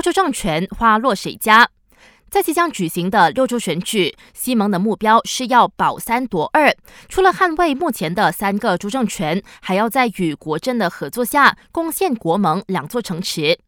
[0.00, 1.68] 六州政权花落谁家？
[2.30, 6.74] 在即将举行的六州选举，西蒙的目标是要保三夺二，
[7.10, 13.58] 除了捍卫目前的三个州政权，还要在与国政的合作下贡献国盟两座城池。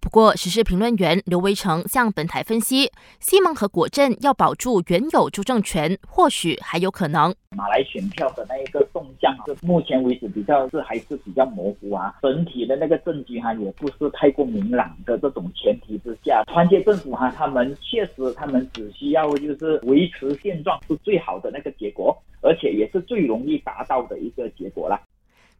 [0.00, 2.90] 不过，时事评论员刘维成向本台分析，
[3.20, 7.34] 西蒙和果镇要保住原有州政权，或许还有可能。
[7.56, 12.14] 马来选票的那一个动向，就目前为止比较是还是比较模糊啊。
[12.22, 25.00] 整体的那个政局哈，也不是太过明朗的这种前提之下，团结政府哈，他们确实他们只需要就是维持现状是最好的那个结果，而且也是最容易达到的一个结果了。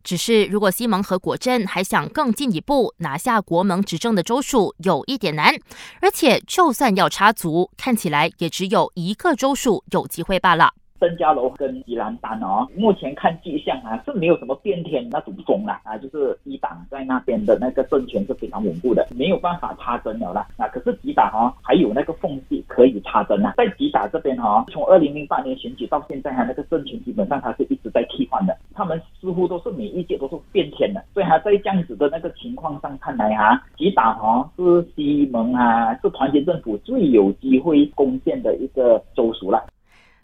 [0.09, 5.55] 只是，如果西蒙和果真还想更进一步拿下国盟执政的州属，有一点难。
[6.01, 10.71] 而且，就算要插足，看起来也只有一个州属有机会罢了。
[10.99, 20.67] 登加楼跟吉兰丹哦，目前看迹象啊是没有什么变天那种风啦啊，就是一党在那边的那个政权是非常稳固的，没有办法插针了啦啊。
[20.67, 39.63] 可是吉打哦还有那个缝隙可以插针啊，在吉打这边哈，从二零零八年选举到现在哈，那个政权基本上它是一直在替换的，他们似乎都是每一届都是变天的，所以他在这样子的那个情况上看来哈，吉打哈是西蒙啊，是团结政府最有机会攻陷的一个州属了。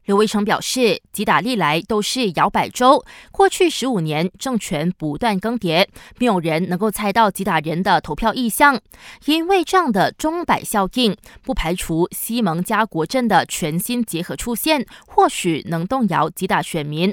[0.07, 5.87] 刘维成表示，吉打历来都是摇摆州，过去十五年政权不断更迭，
[6.19, 8.81] 没有人能够猜到吉打人的投票意向。
[9.27, 17.13] 因为这样的钟摆效应，不排除西蒙加国阵的全新结合出现，或许能动摇吉打选民。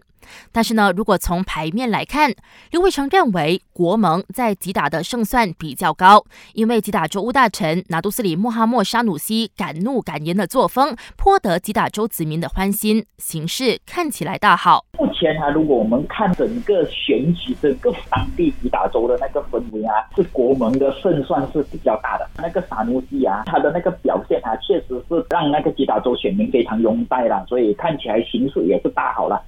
[0.51, 2.33] 但是呢，如果从牌面来看，
[2.71, 14.85] 刘伟成认为国盟在吉打的胜算比较高，因为吉打州务大臣拿督斯里穆哈默沙努西敢怒敢言的作风，颇得吉打州子民的欢心，形势看起来大好。
[14.97, 22.29] 目前啊，如果我们看整个选举，整个当地吉打州的那个氛围啊，是国盟的胜算是比较大的。
[22.37, 29.43] 那个沙努西啊，他的那个表现啊，确实是让那个吉打州选民非常拥戴了，所以看起来形势也是大好了。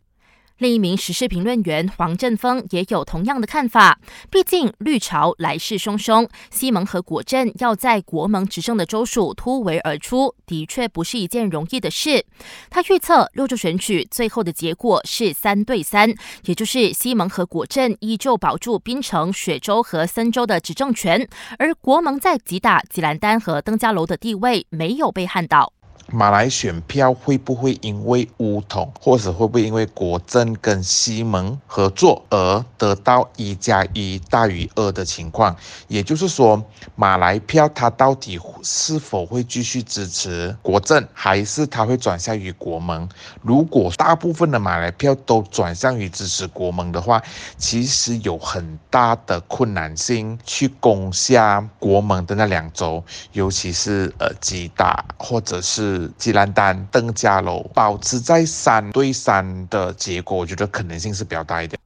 [0.57, 3.99] 另一名时事评论员黄振峰也有同样的看法。
[4.29, 12.25] 毕竟绿潮来势汹汹，西蒙和果镇要在国盟执政的州属突围而出，的确不是一件容易的事。
[12.69, 16.13] 他预测六州选举最后的结果是三对三，
[16.45, 25.73] 也就是西蒙和果镇依旧保住槟城、雪州和森州的执政权，而国盟在吉打、吉兰丹和登嘉楼的地位没有被撼倒。
[26.15, 35.55] 马来选票会不会因为乌统，或者会不会因为国政跟西蒙合作而得到一加一大于二的情况？
[35.87, 36.63] 也就是说，
[36.95, 43.09] 马来票它到底是否会继续支持国政，还是它会转向于国盟？
[43.41, 47.23] 如果大部分的马来票都转向于支持国盟的话，
[47.57, 61.79] 其实有很大的困难性去攻下国盟的那两周，尤其是呃吉打或者是吉兰丹、登嘉楼保持在三对三的结果，我觉得可能性是比较大一点。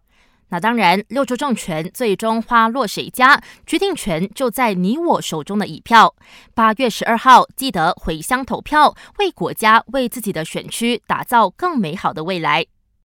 [0.49, 6.15] 那当然，六州政权最终花落谁家，决定权就在你我手中的一票。
[6.53, 12.65] 八月十二号，记得回乡投票，为国家、为自己的选区打造更美好的未来。